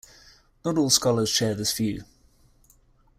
[0.65, 2.05] Not all scholars share this view.